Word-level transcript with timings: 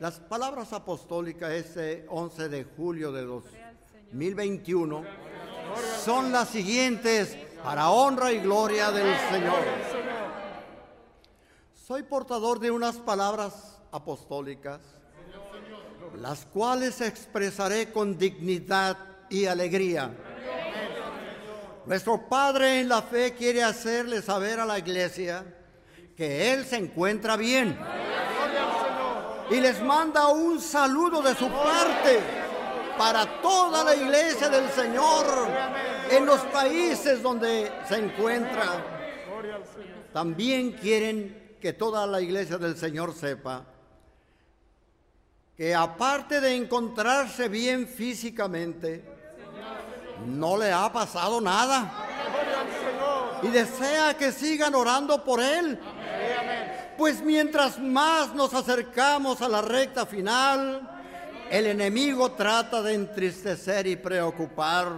Las 0.00 0.20
palabras 0.20 0.72
apostólicas 0.72 1.50
ese 1.50 2.06
11 2.08 2.48
de 2.48 2.64
julio 2.76 3.10
de 3.10 3.24
2021 3.24 5.04
son 6.04 6.30
las 6.30 6.50
siguientes 6.50 7.36
para 7.64 7.90
honra 7.90 8.30
y 8.30 8.38
gloria 8.38 8.92
del 8.92 9.12
Señor. 9.28 9.58
Soy 11.74 12.04
portador 12.04 12.60
de 12.60 12.70
unas 12.70 12.94
palabras 12.98 13.80
apostólicas, 13.90 14.80
las 16.16 16.46
cuales 16.46 17.00
expresaré 17.00 17.90
con 17.90 18.16
dignidad 18.16 18.96
y 19.28 19.46
alegría. 19.46 20.16
Nuestro 21.86 22.28
Padre 22.28 22.82
en 22.82 22.88
la 22.88 23.02
fe 23.02 23.34
quiere 23.34 23.64
hacerle 23.64 24.22
saber 24.22 24.60
a 24.60 24.66
la 24.66 24.78
iglesia 24.78 25.44
que 26.16 26.52
Él 26.52 26.64
se 26.66 26.76
encuentra 26.76 27.36
bien 27.36 27.76
y 29.50 29.60
les 29.60 29.82
manda 29.82 30.28
un 30.28 30.60
saludo 30.60 31.22
de 31.22 31.34
su 31.34 31.48
parte 31.48 32.20
para 32.96 33.40
toda 33.40 33.84
la 33.84 33.94
iglesia 33.94 34.48
del 34.48 34.68
Señor 34.70 35.26
en 36.10 36.26
los 36.26 36.40
países 36.40 37.22
donde 37.22 37.72
se 37.88 37.96
encuentra. 37.96 38.84
También 40.12 40.72
quieren 40.72 41.56
que 41.60 41.72
toda 41.72 42.06
la 42.06 42.20
iglesia 42.20 42.58
del 42.58 42.76
Señor 42.76 43.14
sepa 43.14 43.64
que 45.58 45.74
aparte 45.74 46.40
de 46.40 46.54
encontrarse 46.54 47.48
bien 47.48 47.88
físicamente, 47.88 49.04
no 50.24 50.56
le 50.56 50.70
ha 50.70 50.92
pasado 50.92 51.40
nada. 51.40 51.92
Y 53.42 53.48
desea 53.48 54.16
que 54.16 54.30
sigan 54.30 54.76
orando 54.76 55.24
por 55.24 55.40
él. 55.40 55.80
Pues 56.98 57.22
mientras 57.22 57.78
más 57.78 58.34
nos 58.34 58.52
acercamos 58.54 59.40
a 59.40 59.48
la 59.48 59.62
recta 59.62 60.04
final, 60.04 60.80
el 61.48 61.68
enemigo 61.68 62.32
trata 62.32 62.82
de 62.82 62.94
entristecer 62.94 63.86
y 63.86 63.94
preocupar, 63.94 64.88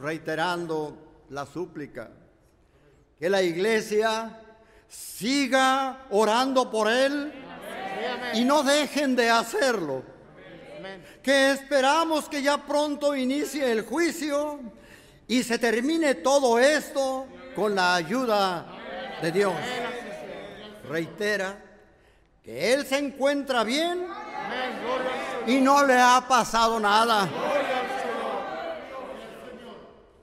reiterando 0.00 0.96
la 1.28 1.44
súplica. 1.44 2.08
Que 3.20 3.28
la 3.28 3.42
iglesia 3.42 4.40
siga 4.88 6.06
orando 6.08 6.70
por 6.70 6.90
él 6.90 7.30
y 8.32 8.42
no 8.42 8.62
dejen 8.62 9.14
de 9.14 9.28
hacerlo. 9.28 10.04
Que 11.22 11.50
esperamos 11.50 12.30
que 12.30 12.40
ya 12.40 12.64
pronto 12.64 13.14
inicie 13.14 13.70
el 13.70 13.82
juicio 13.82 14.58
y 15.28 15.42
se 15.42 15.58
termine 15.58 16.14
todo 16.14 16.58
esto 16.58 17.26
con 17.54 17.74
la 17.74 17.94
ayuda 17.94 18.64
de 19.20 19.32
Dios 19.32 19.52
reitera 20.88 21.62
que 22.42 22.72
él 22.72 22.86
se 22.86 22.98
encuentra 22.98 23.64
bien 23.64 24.06
y 25.46 25.60
no 25.60 25.84
le 25.84 25.98
ha 25.98 26.24
pasado 26.28 26.78
nada. 26.78 27.28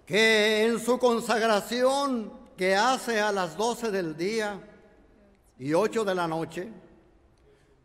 Que 0.06 0.66
en 0.66 0.80
su 0.80 1.00
consagración 1.00 2.32
que 2.58 2.76
hace 2.76 3.20
a 3.20 3.32
las 3.32 3.58
12 3.58 3.92
del 3.92 4.16
día 4.16 4.60
y 5.58 5.74
8 5.74 6.06
de 6.06 6.16
la 6.16 6.28
noche, 6.28 6.72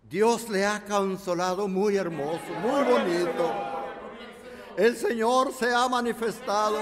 Dios 0.03 0.49
le 0.49 0.65
ha 0.65 0.85
consolado 0.85 1.69
muy 1.69 1.97
hermoso, 1.97 2.41
muy 2.63 2.83
bonito. 2.85 3.53
El 4.77 4.97
Señor 4.97 5.53
se 5.53 5.75
ha 5.75 5.89
manifestado 5.89 6.79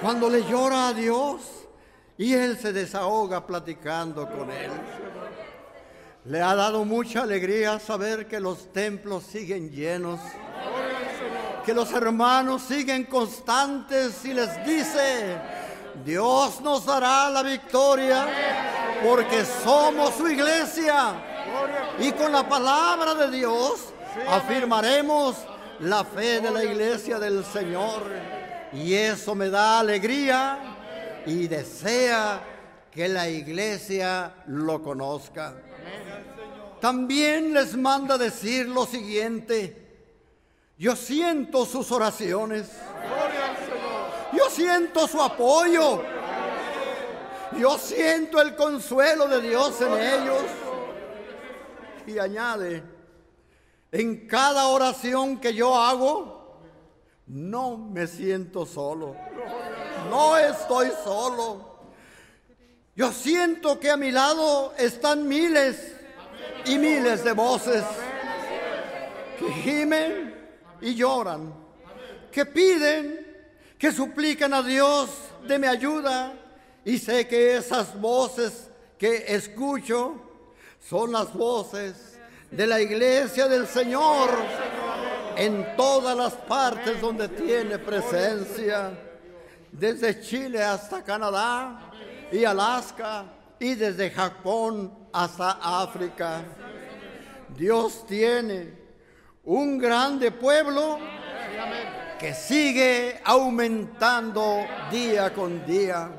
cuando 0.00 0.30
le 0.30 0.44
llora 0.44 0.88
a 0.88 0.94
Dios 0.94 1.61
y 2.22 2.34
él 2.34 2.56
se 2.56 2.72
desahoga 2.72 3.44
platicando 3.44 4.28
con 4.30 4.48
él. 4.48 4.70
Le 6.26 6.40
ha 6.40 6.54
dado 6.54 6.84
mucha 6.84 7.22
alegría 7.22 7.80
saber 7.80 8.28
que 8.28 8.38
los 8.38 8.72
templos 8.72 9.24
siguen 9.24 9.72
llenos, 9.72 10.20
que 11.66 11.74
los 11.74 11.90
hermanos 11.90 12.62
siguen 12.62 13.06
constantes 13.06 14.24
y 14.24 14.34
les 14.34 14.64
dice, 14.64 15.36
Dios 16.04 16.60
nos 16.60 16.86
dará 16.86 17.28
la 17.28 17.42
victoria 17.42 18.28
porque 19.04 19.44
somos 19.44 20.14
su 20.14 20.28
iglesia 20.28 21.14
y 21.98 22.12
con 22.12 22.30
la 22.30 22.48
palabra 22.48 23.14
de 23.14 23.36
Dios 23.36 23.92
afirmaremos 24.28 25.38
la 25.80 26.04
fe 26.04 26.40
de 26.40 26.52
la 26.52 26.62
iglesia 26.62 27.18
del 27.18 27.44
Señor 27.44 28.04
y 28.72 28.94
eso 28.94 29.34
me 29.34 29.50
da 29.50 29.80
alegría 29.80 30.71
y 31.26 31.48
desea 31.48 32.42
que 32.90 33.08
la 33.08 33.28
iglesia 33.28 34.34
lo 34.46 34.82
conozca. 34.82 35.54
También 36.80 37.54
les 37.54 37.76
manda 37.76 38.18
decir 38.18 38.68
lo 38.68 38.86
siguiente. 38.86 39.78
Yo 40.76 40.96
siento 40.96 41.64
sus 41.64 41.90
oraciones. 41.92 42.68
Yo 44.32 44.50
siento 44.50 45.06
su 45.06 45.22
apoyo. 45.22 46.02
Yo 47.58 47.78
siento 47.78 48.40
el 48.40 48.56
consuelo 48.56 49.28
de 49.28 49.40
Dios 49.40 49.80
en 49.80 49.92
ellos. 49.92 50.42
Y 52.06 52.18
añade, 52.18 52.82
en 53.92 54.26
cada 54.26 54.66
oración 54.66 55.38
que 55.38 55.54
yo 55.54 55.76
hago, 55.76 56.58
no 57.26 57.76
me 57.76 58.06
siento 58.06 58.66
solo 58.66 59.14
no 60.10 60.36
estoy 60.36 60.90
solo. 61.04 61.72
Yo 62.94 63.10
siento 63.12 63.80
que 63.80 63.90
a 63.90 63.96
mi 63.96 64.10
lado 64.10 64.74
están 64.76 65.26
miles 65.26 65.92
y 66.66 66.78
miles 66.78 67.24
de 67.24 67.32
voces 67.32 67.82
que 69.38 69.50
gimen 69.52 70.34
y 70.80 70.94
lloran, 70.94 71.54
que 72.30 72.44
piden, 72.44 73.26
que 73.78 73.92
suplican 73.92 74.52
a 74.52 74.62
Dios 74.62 75.10
de 75.46 75.58
mi 75.58 75.66
ayuda. 75.66 76.34
Y 76.84 76.98
sé 76.98 77.26
que 77.26 77.56
esas 77.56 77.98
voces 78.00 78.68
que 78.98 79.24
escucho 79.28 80.14
son 80.88 81.12
las 81.12 81.32
voces 81.32 82.18
de 82.50 82.66
la 82.66 82.80
iglesia 82.80 83.48
del 83.48 83.66
Señor 83.66 84.28
en 85.36 85.74
todas 85.76 86.16
las 86.16 86.34
partes 86.34 87.00
donde 87.00 87.28
tiene 87.28 87.78
presencia 87.78 88.92
desde 89.72 90.20
Chile 90.20 90.62
hasta 90.62 91.02
Canadá 91.02 91.90
y 92.30 92.44
Alaska 92.44 93.24
y 93.58 93.74
desde 93.74 94.10
Japón 94.10 94.92
hasta 95.12 95.58
África. 95.82 96.42
Dios 97.56 98.06
tiene 98.06 98.74
un 99.44 99.78
grande 99.78 100.30
pueblo 100.30 100.98
que 102.18 102.34
sigue 102.34 103.20
aumentando 103.24 104.64
día 104.90 105.32
con 105.32 105.64
día. 105.66 106.10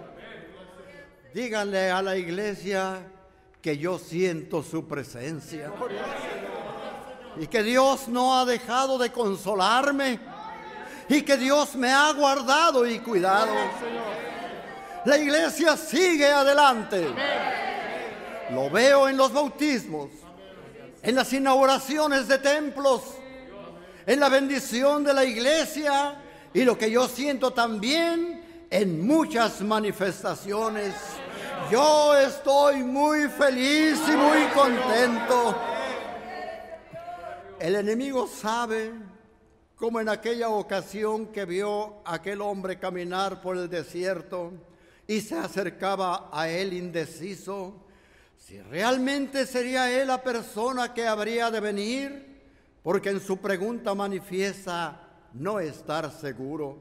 Díganle 1.34 1.90
a 1.92 2.02
la 2.02 2.18
iglesia 2.18 3.00
que 3.62 3.78
yo 3.78 3.98
siento 3.98 4.62
su 4.62 4.88
presencia 4.88 5.72
y 7.38 7.48
que 7.48 7.64
Dios 7.64 8.08
no 8.08 8.38
ha 8.38 8.46
dejado 8.46 8.98
de 8.98 9.12
consolarme 9.12 10.20
y 11.10 11.22
que 11.22 11.38
Dios 11.38 11.76
me 11.76 11.92
ha 11.92 12.12
guardado 12.14 12.88
y 12.88 13.00
cuidado. 13.00 13.54
La 15.06 15.18
iglesia 15.18 15.76
sigue 15.76 16.28
adelante. 16.28 17.08
Lo 18.52 18.70
veo 18.70 19.10
en 19.10 19.18
los 19.18 19.34
bautismos, 19.34 20.10
en 21.02 21.16
las 21.16 21.32
inauguraciones 21.34 22.28
de 22.28 22.38
templos, 22.38 23.02
en 24.06 24.20
la 24.20 24.30
bendición 24.30 25.04
de 25.04 25.14
la 25.14 25.26
iglesia 25.26 26.16
y 26.54 26.64
lo 26.64 26.78
que 26.78 26.92
yo 26.92 27.08
siento 27.08 27.52
también 27.52 28.68
en 28.70 29.06
muchas 29.06 29.62
manifestaciones. 29.62 30.94
Yo 31.72 32.16
estoy 32.18 32.84
muy 32.84 33.28
feliz 33.30 34.00
y 34.08 34.12
muy 34.12 34.48
contento. 34.54 35.56
El 37.60 37.76
enemigo 37.76 38.28
sabe 38.28 38.92
como 39.84 40.00
en 40.00 40.08
aquella 40.08 40.48
ocasión 40.48 41.26
que 41.26 41.44
vio 41.44 41.96
aquel 42.06 42.40
hombre 42.40 42.80
caminar 42.80 43.42
por 43.42 43.58
el 43.58 43.70
desierto 43.70 44.54
y 45.06 45.20
se 45.20 45.38
acercaba 45.38 46.30
a 46.32 46.48
él 46.48 46.72
indeciso, 46.72 47.84
si 48.38 48.62
realmente 48.62 49.46
sería 49.46 49.92
él 49.92 50.08
la 50.08 50.24
persona 50.24 50.94
que 50.94 51.06
habría 51.06 51.52
de 51.52 51.60
venir, 51.60 52.42
porque 52.82 53.10
en 53.10 53.20
su 53.20 53.40
pregunta 53.40 53.94
manifiesta 53.94 55.02
no 55.34 55.60
estar 55.60 56.10
seguro. 56.14 56.78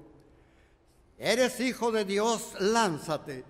Eres 1.18 1.58
hijo 1.58 1.90
de 1.90 2.04
Dios, 2.04 2.54
lánzate. 2.60 3.44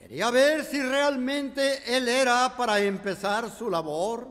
Quería 0.00 0.32
ver 0.32 0.64
si 0.64 0.82
realmente 0.82 1.96
él 1.96 2.08
era 2.08 2.56
para 2.56 2.80
empezar 2.80 3.48
su 3.56 3.70
labor, 3.70 4.26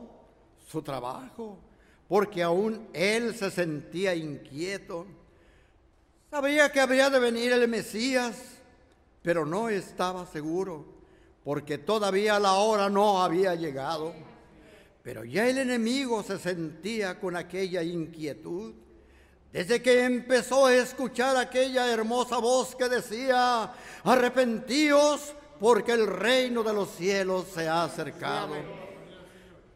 su 0.68 0.82
trabajo 0.82 1.71
porque 2.12 2.42
aún 2.42 2.88
él 2.92 3.34
se 3.34 3.50
sentía 3.50 4.14
inquieto. 4.14 5.06
Sabía 6.30 6.70
que 6.70 6.78
habría 6.78 7.08
de 7.08 7.18
venir 7.18 7.52
el 7.52 7.66
Mesías, 7.68 8.36
pero 9.22 9.46
no 9.46 9.70
estaba 9.70 10.26
seguro, 10.26 10.84
porque 11.42 11.78
todavía 11.78 12.38
la 12.38 12.52
hora 12.52 12.90
no 12.90 13.22
había 13.22 13.54
llegado. 13.54 14.12
Pero 15.02 15.24
ya 15.24 15.48
el 15.48 15.56
enemigo 15.56 16.22
se 16.22 16.38
sentía 16.38 17.18
con 17.18 17.34
aquella 17.34 17.82
inquietud 17.82 18.74
desde 19.50 19.80
que 19.80 20.04
empezó 20.04 20.66
a 20.66 20.74
escuchar 20.74 21.38
aquella 21.38 21.90
hermosa 21.90 22.36
voz 22.36 22.76
que 22.76 22.90
decía, 22.90 23.72
arrepentíos 24.04 25.34
porque 25.58 25.92
el 25.92 26.06
reino 26.06 26.62
de 26.62 26.74
los 26.74 26.90
cielos 26.90 27.46
se 27.54 27.66
ha 27.66 27.84
acercado. 27.84 28.91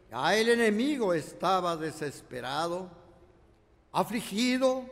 Ya 0.09 0.35
el 0.35 0.49
enemigo 0.49 1.13
estaba 1.13 1.75
desesperado, 1.75 2.89
afligido, 3.91 4.85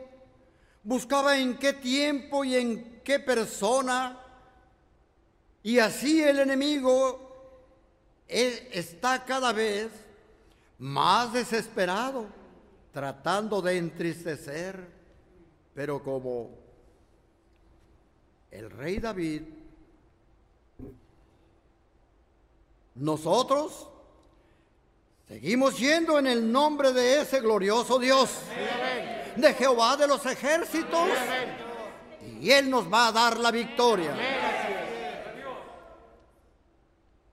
buscaba 0.82 1.38
en 1.38 1.56
qué 1.56 1.72
tiempo 1.72 2.44
y 2.44 2.56
en 2.56 3.00
qué 3.02 3.18
persona, 3.18 4.20
y 5.62 5.78
así 5.78 6.22
el 6.22 6.38
enemigo 6.38 7.26
e, 8.28 8.68
está 8.72 9.24
cada 9.24 9.52
vez 9.52 9.90
más 10.78 11.32
desesperado, 11.32 12.26
tratando 12.92 13.62
de 13.62 13.78
entristecer, 13.78 14.86
pero 15.74 16.02
como 16.02 16.50
el 18.50 18.70
rey 18.70 18.98
David, 18.98 19.42
nosotros 22.94 23.88
seguimos 25.28 25.78
yendo 25.78 26.18
en 26.18 26.26
el 26.26 26.50
nombre 26.50 26.92
de 26.92 27.20
ese 27.20 27.40
glorioso 27.40 27.98
Dios, 27.98 28.30
de 29.36 29.54
Jehová 29.54 29.96
de 29.96 30.06
los 30.06 30.24
ejércitos, 30.26 31.08
y 32.40 32.50
Él 32.50 32.70
nos 32.70 32.90
va 32.92 33.08
a 33.08 33.12
dar 33.12 33.38
la 33.38 33.50
victoria. 33.50 34.14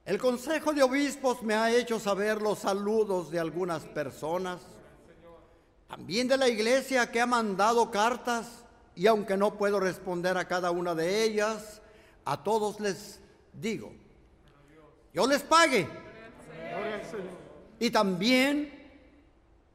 El 0.06 0.18
Consejo 0.18 0.74
de 0.74 0.84
Obispos 0.84 1.42
me 1.44 1.54
ha 1.54 1.72
hecho 1.72 2.00
saber 2.00 2.42
los 2.42 2.60
saludos 2.60 3.32
de 3.32 3.40
algunas 3.40 3.84
personas, 3.84 4.60
también 5.88 6.28
de 6.28 6.38
la 6.38 6.50
iglesia 6.50 7.10
que 7.10 7.22
ha 7.22 7.26
mandado 7.26 7.90
cartas 7.90 8.66
y 8.96 9.08
aunque 9.08 9.38
no 9.38 9.58
puedo 9.58 9.80
responder 9.80 10.38
a 10.38 10.48
cada 10.48 10.72
una 10.72 10.94
de 10.94 11.24
ellas, 11.24 11.82
a 12.26 12.44
todos 12.44 12.80
les 12.80 13.20
digo, 13.54 13.92
yo 15.14 15.28
les 15.28 15.42
pague. 15.42 15.88
Y 17.80 17.90
también 17.90 18.72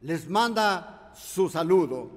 les 0.01 0.29
manda 0.29 1.13
su 1.15 1.49
saludo. 1.49 2.11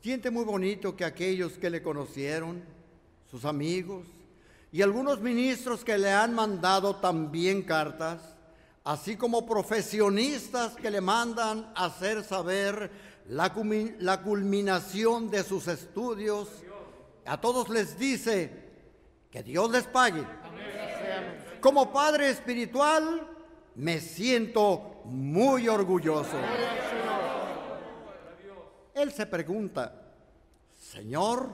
Siente 0.00 0.30
muy 0.30 0.44
bonito 0.44 0.94
que 0.94 1.04
aquellos 1.04 1.58
que 1.58 1.68
le 1.68 1.82
conocieron, 1.82 2.62
sus 3.30 3.44
amigos, 3.44 4.06
y 4.70 4.82
algunos 4.82 5.20
ministros 5.20 5.84
que 5.84 5.98
le 5.98 6.12
han 6.12 6.34
mandado 6.34 6.96
también 6.96 7.62
cartas, 7.62 8.20
así 8.84 9.16
como 9.16 9.46
profesionistas 9.46 10.76
que 10.76 10.90
le 10.90 11.00
mandan 11.00 11.72
hacer 11.74 12.22
saber 12.22 12.90
la, 13.28 13.52
culminación 14.22 15.30
de 15.30 15.42
sus 15.42 15.66
estudios, 15.66 16.48
a 17.24 17.40
todos 17.40 17.68
les 17.68 17.98
dice 17.98 18.52
que 19.30 19.42
Dios 19.42 19.70
les 19.70 19.84
pague. 19.84 20.24
Como 21.66 21.92
padre 21.92 22.30
espiritual 22.30 23.26
me 23.74 23.98
siento 23.98 25.00
muy 25.04 25.66
orgulloso. 25.66 26.36
Él 28.94 29.10
se 29.10 29.26
pregunta, 29.26 30.00
Señor, 30.78 31.50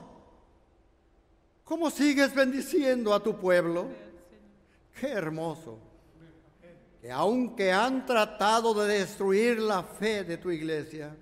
¿Cómo 1.63 1.89
sigues 1.89 2.35
bendiciendo 2.35 3.11
a 3.11 3.23
tu 3.23 3.39
pueblo? 3.39 3.87
Qué 4.99 5.07
hermoso. 5.07 5.79
Que 7.01 7.09
aunque 7.09 7.71
han 7.71 8.05
tratado 8.05 8.75
de 8.75 8.99
destruir 8.99 9.57
la 9.57 9.81
fe 9.81 10.23
de 10.23 10.37
tu 10.37 10.51
iglesia, 10.51 11.15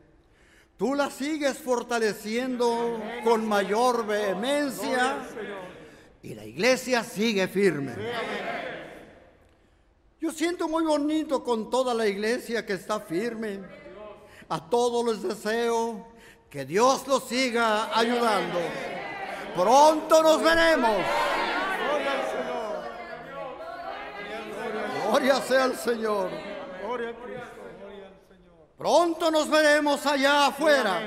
tú 0.75 0.95
la 0.95 1.09
sigues 1.09 1.57
fortaleciendo 1.59 3.01
con 3.23 3.47
mayor 3.47 4.05
vehemencia 4.05 5.19
y 6.23 6.33
la 6.33 6.45
iglesia 6.45 7.03
sigue 7.05 7.47
firme. 7.47 7.93
Yo 10.21 10.31
siento 10.31 10.67
muy 10.67 10.83
bonito 10.83 11.43
con 11.43 11.71
toda 11.71 11.95
la 11.95 12.05
iglesia 12.05 12.63
que 12.63 12.73
está 12.73 12.99
firme. 12.99 13.59
A 14.49 14.69
todos 14.69 15.03
les 15.03 15.23
deseo 15.23 16.09
que 16.47 16.63
Dios 16.63 17.07
los 17.07 17.23
siga 17.23 17.97
ayudando. 17.97 18.59
Pronto 19.55 20.21
nos 20.21 20.43
veremos. 20.43 20.95
Gloria 25.09 25.41
sea 25.41 25.63
al 25.63 25.75
Señor. 25.75 26.29
Pronto 28.77 29.31
nos 29.31 29.49
veremos 29.49 30.05
allá 30.05 30.45
afuera. 30.45 31.01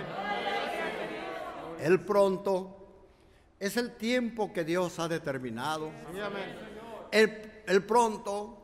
El 1.78 2.04
pronto 2.04 2.76
es 3.60 3.76
el 3.76 3.94
tiempo 3.94 4.52
que 4.52 4.64
Dios 4.64 4.98
ha 4.98 5.06
determinado. 5.06 5.92
El, 7.12 7.62
el 7.64 7.86
pronto 7.86 8.63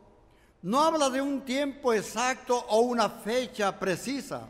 no 0.63 0.81
habla 0.81 1.09
de 1.09 1.21
un 1.21 1.41
tiempo 1.41 1.93
exacto 1.93 2.57
o 2.69 2.81
una 2.81 3.09
fecha 3.09 3.77
precisa. 3.77 4.47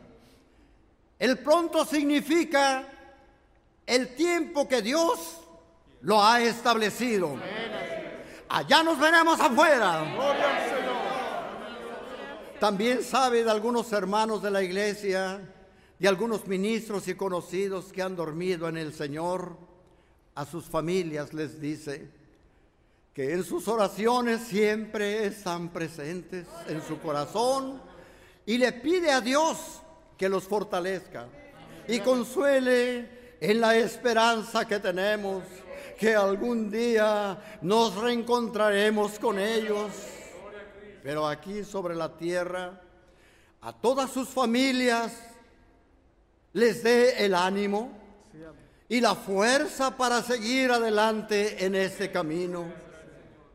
El 1.18 1.40
pronto 1.40 1.86
significa 1.86 2.88
el 3.86 4.16
tiempo 4.16 4.68
que 4.68 4.82
Dios 4.82 5.40
lo 6.02 6.24
ha 6.24 6.42
establecido. 6.42 7.38
Allá 8.50 8.84
nos 8.84 9.00
veremos 9.00 9.40
afuera. 9.40 10.04
También 12.60 13.04
sabe 13.04 13.44
de 13.44 13.52
algunos 13.52 13.92
hermanos 13.94 14.42
de 14.42 14.52
la 14.52 14.62
iglesia, 14.62 15.40
de 15.98 16.08
algunos 16.08 16.48
ministros 16.48 17.08
y 17.08 17.16
conocidos 17.16 17.92
que 17.94 18.02
han 18.02 18.16
dormido 18.16 18.68
en 18.68 18.78
el 18.78 18.94
Señor. 18.94 19.56
A 20.36 20.46
sus 20.46 20.66
familias 20.66 21.34
les 21.34 21.60
dice 21.60 22.10
que 23.14 23.34
en 23.34 23.44
sus 23.44 23.68
oraciones 23.68 24.42
siempre 24.42 25.26
están 25.26 25.70
presentes 25.70 26.48
en 26.68 26.82
su 26.82 27.00
corazón 27.00 27.82
y 28.46 28.58
le 28.58 28.72
pide 28.72 29.12
a 29.12 29.20
Dios 29.20 29.82
que 30.18 30.30
los 30.30 30.46
fortalezca 30.46 31.28
y 31.88 32.00
consuele 32.00 33.38
en 33.42 33.60
la 33.60 33.76
esperanza 33.76 34.66
que 34.66 34.80
tenemos 34.80 35.44
que 36.00 36.16
algún 36.16 36.72
día 36.72 37.38
nos 37.62 37.96
reencontraremos 37.96 39.20
con 39.20 39.38
ellos. 39.38 39.92
Pero 41.04 41.28
aquí 41.28 41.64
sobre 41.64 41.96
la 41.96 42.18
tierra, 42.18 42.82
a 43.62 43.74
todas 43.74 44.10
sus 44.10 44.30
familias 44.30 45.14
les 46.54 46.84
dé 46.84 47.24
el 47.24 47.36
ánimo 47.36 47.92
y 48.90 49.00
la 49.00 49.16
fuerza 49.16 49.96
para 49.96 50.22
seguir 50.24 50.72
adelante 50.72 51.64
en 51.66 51.76
este 51.76 52.12
camino. 52.12 52.91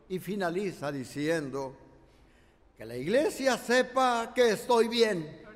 Y 0.09 0.19
finaliza 0.19 0.93
diciendo, 0.93 1.77
que 2.77 2.85
la 2.85 2.97
iglesia 2.97 3.57
sepa 3.57 4.33
que 4.35 4.51
estoy 4.51 4.89
bien 4.89 5.47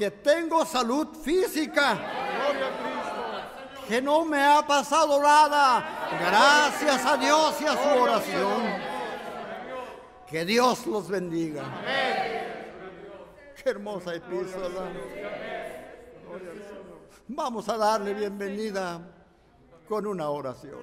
que 0.00 0.10
tengo 0.10 0.64
salud 0.64 1.08
física. 1.22 1.98
Que 3.86 4.00
no 4.00 4.24
me 4.24 4.42
ha 4.42 4.66
pasado 4.66 5.20
nada. 5.20 6.08
Gracias 6.18 7.04
a 7.04 7.18
Dios 7.18 7.60
y 7.60 7.66
a 7.66 7.72
su 7.72 8.00
oración. 8.00 8.62
Que 10.26 10.46
Dios 10.46 10.86
los 10.86 11.06
bendiga. 11.06 11.64
Qué 13.62 13.68
hermosa 13.68 14.14
epístola. 14.14 14.90
Vamos 17.28 17.68
a 17.68 17.76
darle 17.76 18.14
bienvenida 18.14 19.02
con 19.86 20.06
una 20.06 20.30
oración. 20.30 20.80